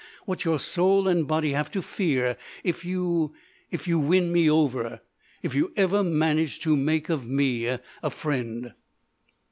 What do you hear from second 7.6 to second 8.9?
a friend!"